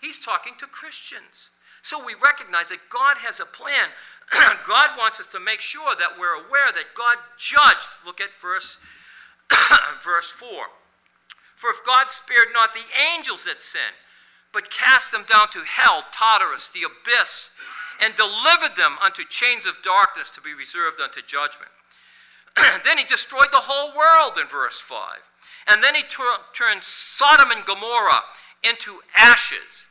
[0.00, 1.50] He's talking to Christians.
[1.82, 3.90] So we recognize that God has a plan.
[4.66, 7.90] God wants us to make sure that we're aware that God judged.
[8.06, 8.78] Look at verse,
[10.02, 10.48] verse 4.
[11.56, 13.98] For if God spared not the angels that sinned,
[14.52, 17.50] but cast them down to hell, Tartarus, the abyss,
[18.00, 21.70] and delivered them unto chains of darkness to be reserved unto judgment.
[22.84, 24.98] then he destroyed the whole world in verse 5.
[25.68, 28.22] And then he turned Sodom and Gomorrah
[28.62, 29.86] into ashes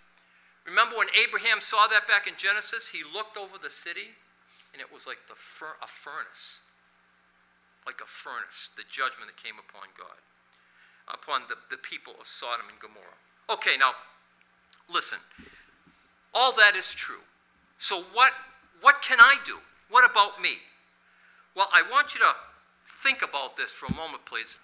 [0.71, 2.95] Remember when Abraham saw that back in Genesis?
[2.95, 4.15] He looked over the city
[4.71, 6.63] and it was like the fur- a furnace.
[7.83, 10.15] Like a furnace, the judgment that came upon God,
[11.11, 13.19] upon the, the people of Sodom and Gomorrah.
[13.51, 13.99] Okay, now,
[14.87, 15.19] listen.
[16.31, 17.27] All that is true.
[17.75, 18.31] So, what,
[18.79, 19.59] what can I do?
[19.91, 20.63] What about me?
[21.51, 22.31] Well, I want you to
[23.03, 24.55] think about this for a moment, please.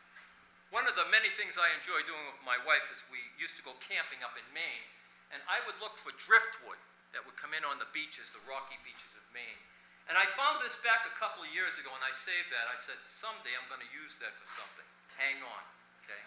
[0.72, 3.64] One of the many things I enjoy doing with my wife is we used to
[3.66, 4.88] go camping up in Maine
[5.34, 6.80] and I would look for driftwood
[7.16, 9.62] that would come in on the beaches, the rocky beaches of Maine.
[10.08, 12.72] And I found this back a couple of years ago, and I saved that.
[12.72, 14.88] I said, someday I'm going to use that for something.
[15.20, 15.64] Hang on,
[16.04, 16.24] okay?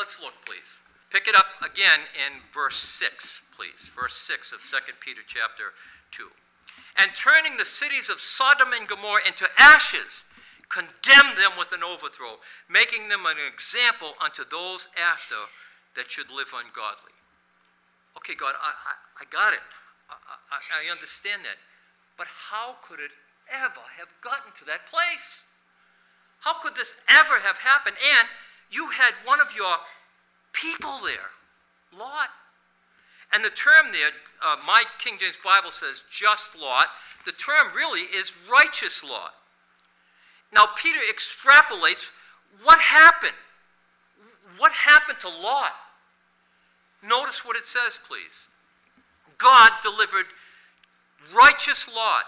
[0.00, 0.80] Let's look, please.
[1.12, 3.90] Pick it up again in verse 6, please.
[3.92, 5.76] Verse 6 of 2 Peter chapter
[6.16, 6.32] 2.
[6.96, 10.24] And turning the cities of Sodom and Gomorrah into ashes,
[10.70, 12.38] condemned them with an overthrow,
[12.70, 15.50] making them an example unto those after
[15.96, 17.12] that should live ungodly.
[18.16, 19.60] Okay, God, I, I, I got it.
[20.08, 20.14] I,
[20.50, 21.56] I, I understand that.
[22.16, 23.12] But how could it
[23.50, 25.46] ever have gotten to that place?
[26.40, 27.96] How could this ever have happened?
[28.18, 28.28] And
[28.70, 29.76] you had one of your
[30.52, 31.30] people there,
[31.96, 32.28] Lot.
[33.32, 34.10] And the term there,
[34.44, 36.86] uh, my King James Bible says just Lot.
[37.24, 39.34] The term really is righteous Lot.
[40.52, 42.10] Now, Peter extrapolates
[42.64, 43.38] what happened.
[44.58, 45.72] What happened to Lot?
[47.02, 48.46] Notice what it says, please.
[49.38, 50.26] God delivered
[51.34, 52.24] righteous Lot,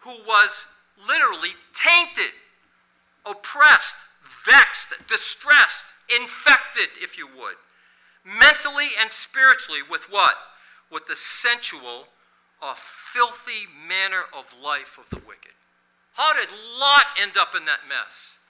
[0.00, 0.66] who was
[0.98, 2.32] literally tainted,
[3.24, 7.56] oppressed, vexed, distressed, infected, if you would,
[8.24, 10.34] mentally and spiritually with what?
[10.90, 12.08] With the sensual
[12.60, 15.52] or filthy manner of life of the wicked.
[16.14, 18.40] How did Lot end up in that mess?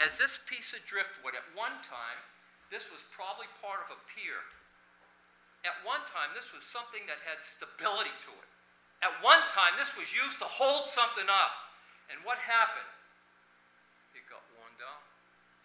[0.00, 2.24] as this piece of driftwood, at one time,
[2.72, 4.48] this was probably part of a pier.
[5.64, 8.50] At one time, this was something that had stability to it.
[9.04, 11.52] At one time, this was used to hold something up.
[12.12, 12.88] And what happened?
[14.16, 15.00] It got worn down.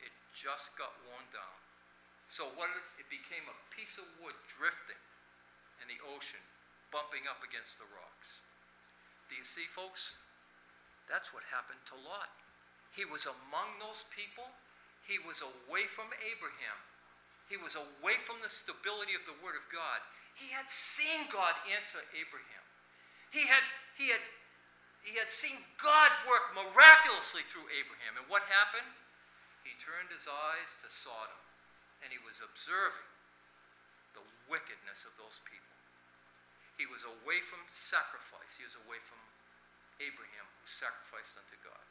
[0.04, 1.56] It just got worn down.
[2.28, 5.00] So what it, it became a piece of wood drifting
[5.84, 6.44] in the ocean,
[6.92, 8.44] bumping up against the rocks.
[9.28, 10.20] Do you see, folks?
[11.08, 12.34] That's what happened to Lot.
[12.94, 14.48] He was among those people.
[15.04, 16.80] He was away from Abraham.
[17.46, 20.02] He was away from the stability of the Word of God.
[20.34, 22.66] He had seen God answer Abraham.
[23.30, 23.62] He had,
[23.94, 24.24] he had,
[25.06, 28.18] he had seen God work miraculously through Abraham.
[28.18, 28.90] And what happened?
[29.62, 31.42] He turned his eyes to Sodom
[32.06, 33.10] and he was observing
[34.14, 35.74] the wickedness of those people.
[36.78, 39.18] He was away from sacrifice, he was away from
[40.04, 41.82] Abraham, who sacrificed unto God.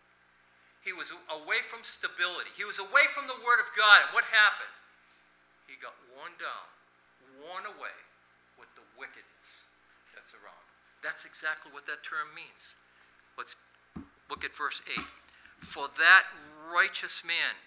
[0.84, 2.52] He was away from stability.
[2.52, 4.04] He was away from the Word of God.
[4.04, 4.68] And what happened?
[5.66, 6.68] He got worn down,
[7.40, 7.96] worn away
[8.59, 9.68] with the wickedness
[10.14, 10.64] that's around.
[11.03, 12.74] That's exactly what that term means.
[13.37, 13.57] Let's
[14.31, 15.05] look at verse 8.
[15.59, 16.24] For that
[16.72, 17.61] righteous man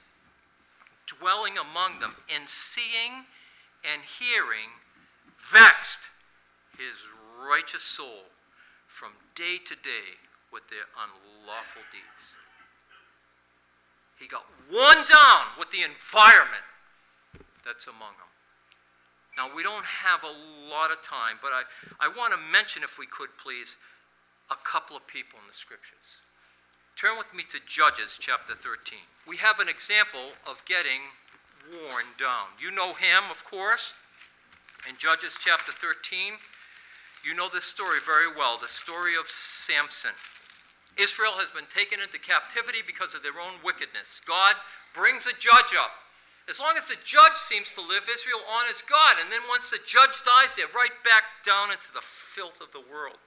[1.05, 3.25] dwelling among them and seeing
[3.85, 4.81] and hearing
[5.37, 6.09] vexed
[6.77, 7.07] his
[7.37, 8.33] righteous soul
[8.87, 10.17] from day to day
[10.51, 12.37] with their unlawful deeds.
[14.19, 16.65] He got worn down with the environment
[17.67, 18.31] that's among them.
[19.35, 20.33] Now, we don't have a
[20.71, 21.67] lot of time, but I,
[21.99, 23.75] I want to mention, if we could please,
[24.49, 26.23] a couple of people in the scriptures.
[26.95, 28.97] Turn with me to Judges chapter 13.
[29.27, 31.13] We have an example of getting
[31.69, 32.57] worn down.
[32.57, 33.93] You know him, of course,
[34.89, 36.41] in Judges chapter 13.
[37.21, 40.15] You know this story very well the story of Samson.
[40.97, 44.21] Israel has been taken into captivity because of their own wickedness.
[44.25, 44.55] God
[44.95, 46.06] brings a judge up.
[46.49, 49.19] As long as the judge seems to live, Israel honors God.
[49.19, 52.83] And then once the judge dies, they're right back down into the filth of the
[52.87, 53.19] world.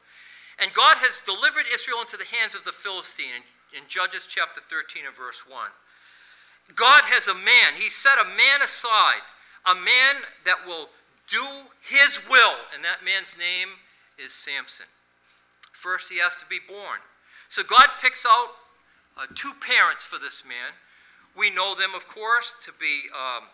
[0.56, 4.60] And God has delivered Israel into the hands of the Philistine in, in Judges chapter
[4.60, 5.52] 13 and verse 1.
[6.76, 7.76] God has a man.
[7.76, 9.24] He set a man aside,
[9.68, 10.88] a man that will
[11.28, 11.44] do
[11.80, 12.56] his will.
[12.72, 13.80] And that man's name
[14.16, 14.88] is Samson.
[15.72, 17.00] First, he has to be born.
[17.48, 18.60] So God picks out
[19.16, 20.76] uh, two parents for this man.
[21.36, 23.44] We know them, of course, to be um,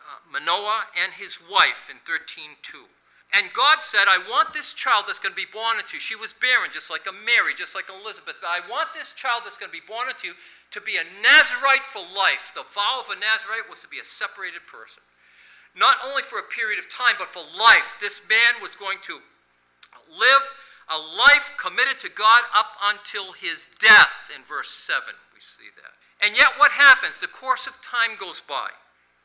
[0.00, 2.88] uh, Manoah and his wife in 13:2.
[3.28, 6.32] And God said, I want this child that's going to be born into, she was
[6.32, 8.40] barren, just like a Mary, just like Elizabeth.
[8.40, 10.32] I want this child that's going to be born into
[10.72, 12.56] to be a Nazarite for life.
[12.56, 15.04] The vow of a Nazarite was to be a separated person.
[15.76, 18.00] Not only for a period of time, but for life.
[18.00, 19.20] This man was going to
[20.08, 20.44] live
[20.88, 25.12] a life committed to God up until his death in verse 7.
[25.36, 26.00] We see that.
[26.20, 27.20] And yet, what happens?
[27.20, 28.70] The course of time goes by.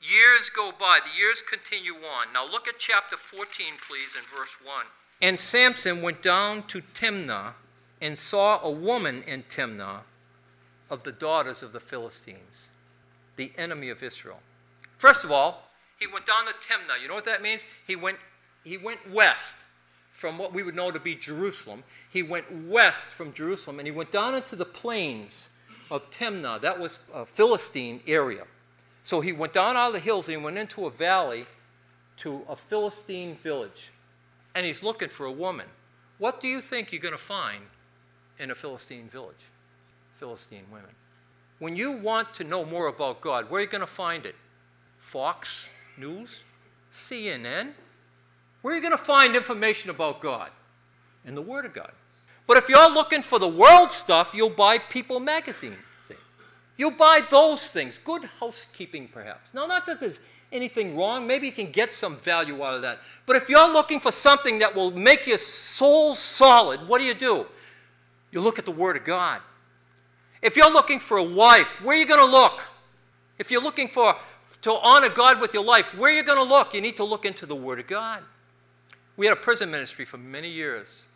[0.01, 0.99] Years go by.
[1.03, 2.33] The years continue on.
[2.33, 4.85] Now, look at chapter 14, please, in verse 1.
[5.21, 7.53] And Samson went down to Timnah
[8.01, 10.01] and saw a woman in Timnah
[10.89, 12.71] of the daughters of the Philistines,
[13.37, 14.39] the enemy of Israel.
[14.97, 17.01] First of all, he went down to Timnah.
[17.01, 17.65] You know what that means?
[17.87, 18.17] He went,
[18.63, 19.57] he went west
[20.11, 21.83] from what we would know to be Jerusalem.
[22.09, 25.49] He went west from Jerusalem and he went down into the plains
[25.93, 26.59] of Timnah.
[26.59, 28.45] That was a Philistine area.
[29.03, 31.45] So he went down out of the hills and he went into a valley
[32.17, 33.91] to a Philistine village.
[34.55, 35.67] And he's looking for a woman.
[36.17, 37.61] What do you think you're going to find
[38.39, 39.51] in a Philistine village?
[40.15, 40.89] Philistine women.
[41.59, 44.35] When you want to know more about God, where are you going to find it?
[44.97, 46.41] Fox News?
[46.91, 47.73] CNN?
[48.63, 50.49] Where are you going to find information about God?
[51.23, 51.91] In the Word of God.
[52.45, 55.77] But if you're looking for the world stuff, you'll buy People magazine.
[56.03, 56.15] See?
[56.77, 57.97] You'll buy those things.
[57.97, 59.53] Good housekeeping, perhaps.
[59.53, 60.19] Now, not that there's
[60.51, 61.25] anything wrong.
[61.25, 62.99] Maybe you can get some value out of that.
[63.25, 67.13] But if you're looking for something that will make your soul solid, what do you
[67.13, 67.47] do?
[68.31, 69.41] You look at the Word of God.
[70.41, 72.61] If you're looking for a wife, where are you going to look?
[73.39, 74.15] If you're looking for
[74.61, 76.73] to honor God with your life, where are you going to look?
[76.73, 78.21] You need to look into the Word of God.
[79.17, 81.07] We had a prison ministry for many years.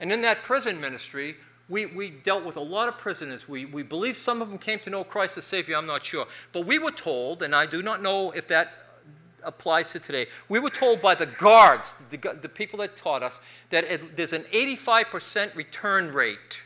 [0.00, 1.36] And in that prison ministry,
[1.68, 3.48] we, we dealt with a lot of prisoners.
[3.48, 6.26] We, we believe some of them came to know Christ as Savior, I'm not sure.
[6.52, 8.72] But we were told, and I do not know if that
[9.42, 13.40] applies to today, we were told by the guards, the, the people that taught us,
[13.70, 16.62] that it, there's an 85% return rate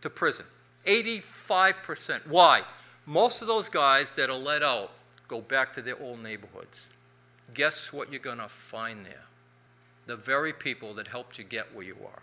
[0.00, 0.46] to prison.
[0.86, 2.26] 85%.
[2.26, 2.62] Why?
[3.06, 4.90] Most of those guys that are let out
[5.28, 6.90] go back to their old neighborhoods.
[7.52, 9.24] Guess what you're going to find there?
[10.06, 12.22] the very people that helped you get where you are.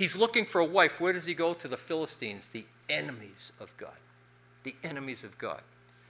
[0.00, 0.98] He's looking for a wife.
[0.98, 1.52] Where does he go?
[1.52, 3.98] To the Philistines, the enemies of God.
[4.62, 5.60] The enemies of God.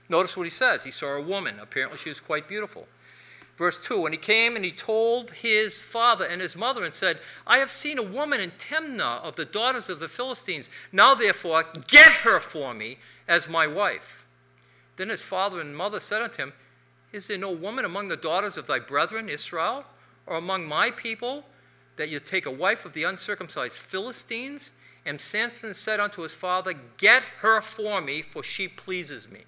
[0.07, 0.85] Notice what he says.
[0.85, 1.59] He saw a woman.
[1.59, 2.87] Apparently, she was quite beautiful.
[3.57, 7.19] Verse 2 And he came and he told his father and his mother and said,
[7.45, 10.69] I have seen a woman in Timnah of the daughters of the Philistines.
[10.93, 14.25] Now, therefore, get her for me as my wife.
[14.95, 16.53] Then his father and mother said unto him,
[17.11, 19.83] Is there no woman among the daughters of thy brethren Israel,
[20.25, 21.43] or among my people,
[21.95, 24.71] that you take a wife of the uncircumcised Philistines?
[25.05, 29.41] And Samson said unto his father, Get her for me, for she pleases me.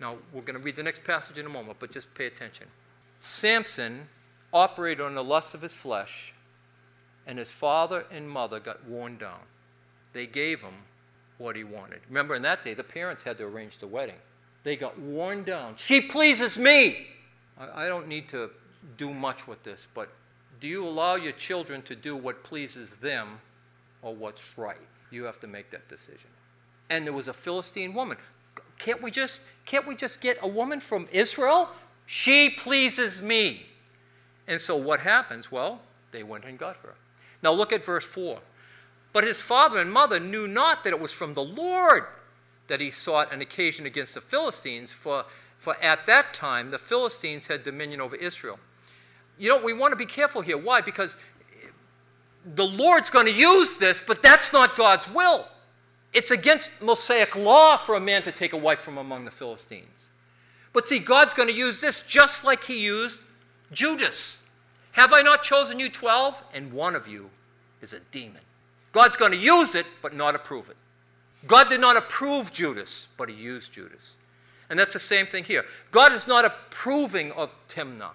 [0.00, 2.66] Now, we're going to read the next passage in a moment, but just pay attention.
[3.18, 4.08] Samson
[4.52, 6.32] operated on the lust of his flesh,
[7.26, 9.40] and his father and mother got worn down.
[10.12, 10.74] They gave him
[11.38, 12.00] what he wanted.
[12.08, 14.16] Remember, in that day, the parents had to arrange the wedding.
[14.62, 15.74] They got worn down.
[15.76, 17.08] She pleases me.
[17.58, 18.50] I, don't need to
[18.96, 20.10] do much with this, but
[20.60, 23.40] do you allow your children to do what pleases them
[24.02, 24.76] or what's right?
[25.10, 26.30] You have to make that decision.
[26.88, 28.18] And there was a Philistine woman.
[28.78, 31.68] Can't we just can't we just get a woman from Israel?
[32.06, 33.66] She pleases me.
[34.46, 35.52] And so what happens?
[35.52, 35.80] Well,
[36.10, 36.94] they went and got her.
[37.42, 38.40] Now look at verse 4.
[39.12, 42.04] But his father and mother knew not that it was from the Lord
[42.68, 45.24] that he sought an occasion against the Philistines, for,
[45.58, 48.60] for at that time the Philistines had dominion over Israel.
[49.40, 50.58] You know, we want to be careful here.
[50.58, 50.82] Why?
[50.82, 51.16] Because
[52.44, 55.48] the Lord's going to use this, but that's not God's will.
[56.12, 60.10] It's against Mosaic law for a man to take a wife from among the Philistines.
[60.74, 63.24] But see, God's going to use this just like he used
[63.72, 64.42] Judas.
[64.92, 66.44] Have I not chosen you 12?
[66.52, 67.30] And one of you
[67.80, 68.42] is a demon.
[68.92, 70.76] God's going to use it, but not approve it.
[71.46, 74.16] God did not approve Judas, but he used Judas.
[74.68, 75.64] And that's the same thing here.
[75.90, 78.10] God is not approving of Timnah,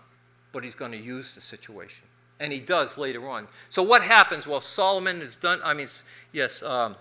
[0.55, 2.07] but he's going to use the situation.
[2.39, 3.49] And he does later on.
[3.69, 4.47] So what happens?
[4.47, 5.87] Well, Solomon is done, I mean,
[6.31, 6.95] yes, um,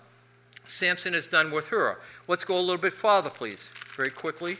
[0.65, 1.97] Samson is done with her.
[2.27, 4.57] Let's go a little bit farther, please, very quickly.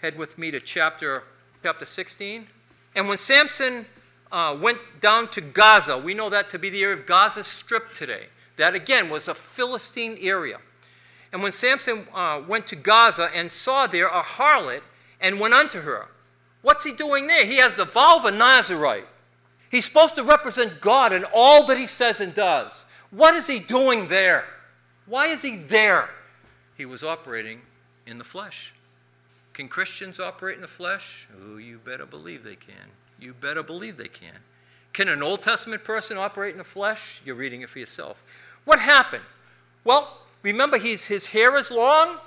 [0.00, 1.24] Head with me to chapter,
[1.64, 2.46] chapter 16.
[2.94, 3.86] And when Samson
[4.30, 7.94] uh, went down to Gaza, we know that to be the area of Gaza Strip
[7.94, 8.26] today.
[8.58, 10.58] That again was a Philistine area.
[11.32, 14.82] And when Samson uh, went to Gaza and saw there a harlot
[15.20, 16.10] and went unto her,
[16.64, 17.46] what's he doing there?
[17.46, 19.06] He has the vow of a Nazarite.
[19.70, 22.84] He's supposed to represent God in all that he says and does.
[23.10, 24.46] What is he doing there?
[25.06, 26.10] Why is he there?
[26.76, 27.60] He was operating
[28.06, 28.74] in the flesh.
[29.52, 31.28] Can Christians operate in the flesh?
[31.40, 32.90] Oh, you better believe they can.
[33.20, 34.38] You better believe they can.
[34.92, 37.20] Can an Old Testament person operate in the flesh?
[37.24, 38.24] You're reading it for yourself.
[38.64, 39.24] What happened?
[39.84, 42.18] Well, remember, his hair is long.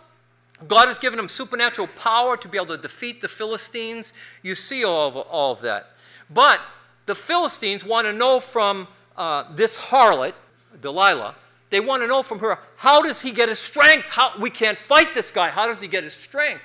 [0.66, 4.12] God has given him supernatural power to be able to defeat the Philistines.
[4.42, 5.92] You see all of, all of that.
[6.30, 6.62] But
[7.06, 10.34] the Philistines want to know from uh, this harlot,
[10.82, 11.36] Delilah,
[11.70, 14.10] they want to know from her, how does he get his strength?
[14.12, 15.50] How, we can't fight this guy.
[15.50, 16.64] How does he get his strength?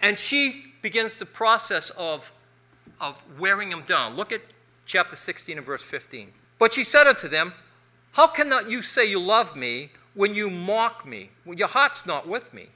[0.00, 2.32] And she begins the process of,
[3.00, 4.16] of wearing him down.
[4.16, 4.40] Look at
[4.86, 6.32] chapter 16 and verse 15.
[6.58, 7.52] But she said unto them,
[8.12, 11.30] How cannot you say you love me when you mock me?
[11.44, 12.68] When your heart's not with me.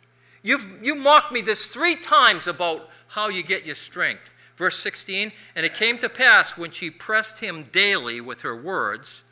[0.43, 4.34] You've, you mocked me this three times about how you get your strength.
[4.57, 9.22] Verse 16, and it came to pass when she pressed him daily with her words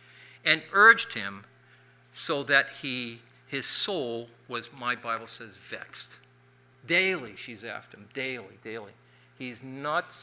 [0.44, 1.44] and urged him
[2.12, 6.18] so that he his soul was my bible says vexed.
[6.86, 8.92] Daily she's after him daily daily.
[9.38, 10.16] He's not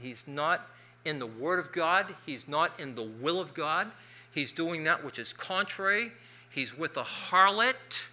[0.00, 0.66] he's not
[1.04, 2.14] in the word of god.
[2.24, 3.88] He's not in the will of god.
[4.32, 6.12] He's doing that which is contrary.
[6.50, 8.08] He's with a harlot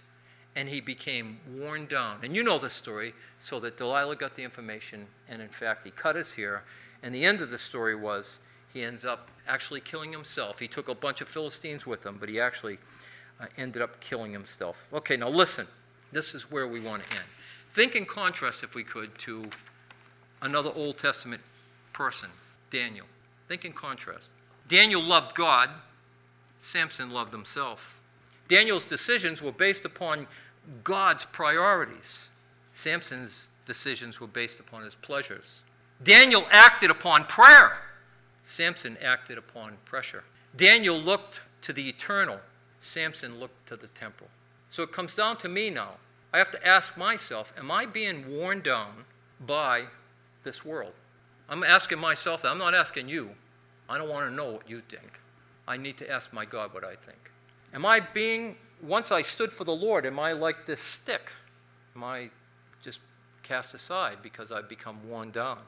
[0.55, 2.17] and he became worn down.
[2.23, 5.91] And you know the story, so that Delilah got the information, and in fact, he
[5.91, 6.63] cut his hair.
[7.03, 8.39] And the end of the story was
[8.73, 10.59] he ends up actually killing himself.
[10.59, 12.77] He took a bunch of Philistines with him, but he actually
[13.39, 14.87] uh, ended up killing himself.
[14.93, 15.67] Okay, now listen.
[16.11, 17.25] This is where we want to end.
[17.69, 19.49] Think in contrast, if we could, to
[20.41, 21.41] another Old Testament
[21.91, 22.29] person,
[22.69, 23.05] Daniel.
[23.49, 24.29] Think in contrast.
[24.67, 25.69] Daniel loved God,
[26.57, 27.99] Samson loved himself.
[28.47, 30.27] Daniel's decisions were based upon
[30.83, 32.29] God's priorities.
[32.71, 35.63] Samson's decisions were based upon his pleasures.
[36.03, 37.77] Daniel acted upon prayer.
[38.43, 40.23] Samson acted upon pressure.
[40.55, 42.39] Daniel looked to the eternal.
[42.79, 44.29] Samson looked to the temporal.
[44.69, 45.93] So it comes down to me now.
[46.33, 49.05] I have to ask myself, am I being worn down
[49.39, 49.85] by
[50.43, 50.93] this world?
[51.47, 52.49] I'm asking myself that.
[52.49, 53.29] I'm not asking you.
[53.87, 55.19] I don't want to know what you think.
[55.67, 57.31] I need to ask my God what I think.
[57.73, 61.31] Am I being once I stood for the Lord, am I like this stick?
[61.95, 62.29] Am I
[62.81, 62.99] just
[63.43, 65.59] cast aside because I've become worn down?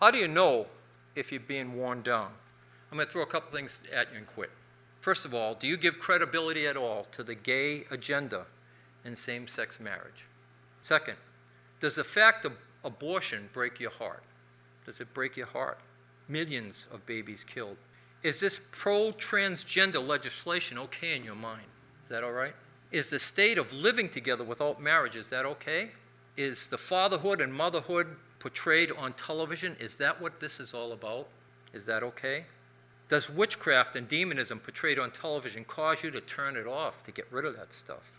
[0.00, 0.66] How do you know
[1.14, 2.32] if you're being worn down?
[2.90, 4.50] I'm going to throw a couple things at you and quit.
[5.00, 8.46] First of all, do you give credibility at all to the gay agenda
[9.04, 10.26] in same sex marriage?
[10.82, 11.16] Second,
[11.78, 12.52] does the fact of
[12.84, 14.22] abortion break your heart?
[14.84, 15.78] Does it break your heart?
[16.28, 17.76] Millions of babies killed.
[18.22, 21.68] Is this pro transgender legislation okay in your mind?
[22.10, 22.54] Is that all right?
[22.90, 25.90] Is the state of living together without marriage, is that okay?
[26.36, 31.28] Is the fatherhood and motherhood portrayed on television, is that what this is all about?
[31.72, 32.46] Is that okay?
[33.08, 37.28] Does witchcraft and demonism portrayed on television cause you to turn it off, to get
[37.30, 38.18] rid of that stuff?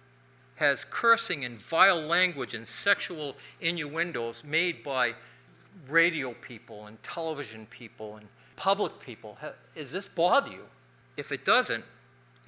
[0.56, 5.16] Has cursing and vile language and sexual innuendos made by
[5.90, 9.38] radio people and television people and public people,
[9.76, 10.64] is this bother you?
[11.18, 11.84] If it doesn't,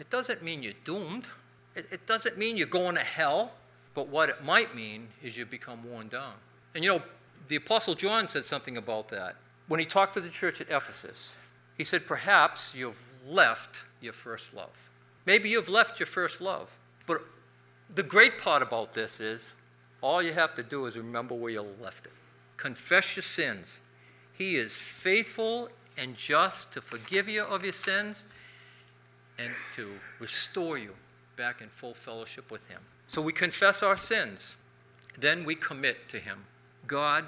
[0.04, 1.30] it doesn't mean you're doomed.
[1.76, 3.54] It, it doesn't mean you're going to hell.
[3.94, 6.34] But what it might mean is you become worn down.
[6.76, 7.02] And you know,
[7.48, 9.38] the Apostle John said something about that.
[9.70, 11.38] When he talked to the church at Ephesus,
[11.78, 14.90] he said, Perhaps you've left your first love.
[15.26, 16.78] Maybe you've left your first love.
[17.08, 17.22] But
[17.88, 19.54] the great part about this is
[20.02, 22.14] all you have to do is remember where you left it.
[22.58, 23.80] Confess your sins.
[24.34, 28.26] He is faithful and just to forgive you of your sins
[29.38, 30.92] and to restore you
[31.36, 32.80] back in full fellowship with Him.
[33.08, 34.56] So we confess our sins.
[35.20, 36.46] Then we commit to Him
[36.88, 37.26] God,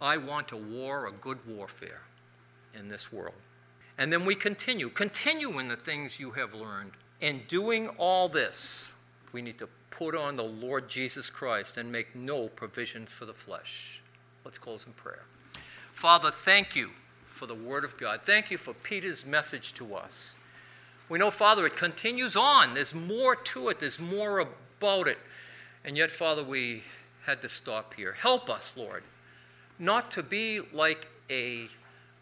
[0.00, 2.02] I want a war, a good warfare
[2.74, 3.34] in this world.
[3.98, 4.88] And then we continue.
[4.88, 6.92] Continue in the things you have learned.
[7.20, 8.94] In doing all this,
[9.32, 13.34] we need to put on the Lord Jesus Christ and make no provisions for the
[13.34, 14.00] flesh.
[14.44, 15.24] Let's close in prayer.
[15.92, 16.90] Father, thank you
[17.26, 18.20] for the Word of God.
[18.22, 20.38] Thank you for Peter's message to us.
[21.10, 22.74] We know, Father, it continues on.
[22.74, 25.18] There's more to it, there's more about it.
[25.84, 26.84] And yet, Father, we
[27.26, 28.12] had to stop here.
[28.12, 29.02] Help us, Lord,
[29.76, 31.66] not to be like a,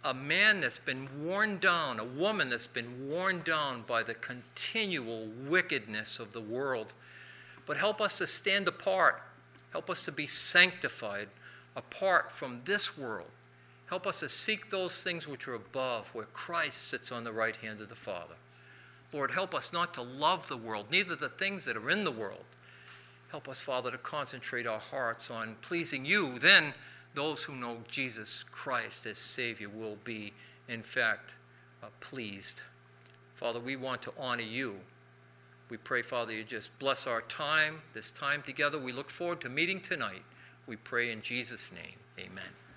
[0.03, 5.27] a man that's been worn down, a woman that's been worn down by the continual
[5.47, 6.95] wickedness of the world,
[7.67, 9.23] but help us to stand apart.
[9.73, 11.29] Help us to be sanctified
[11.77, 13.29] apart from this world.
[13.89, 17.57] Help us to seek those things which are above, where Christ sits on the right
[17.57, 18.37] hand of the Father.
[19.13, 22.11] Lord, help us not to love the world, neither the things that are in the
[22.11, 22.45] world.
[23.31, 26.39] Help us, Father, to concentrate our hearts on pleasing you.
[26.39, 26.75] Then
[27.15, 30.33] those who know Jesus Christ as Savior will be,
[30.69, 31.37] in fact,
[31.83, 32.63] uh, pleased.
[33.35, 34.77] Father, we want to honor you.
[35.69, 38.79] We pray, Father, you just bless our time, this time together.
[38.79, 40.23] We look forward to meeting tonight.
[40.67, 41.99] We pray in Jesus' name.
[42.19, 42.59] Amen.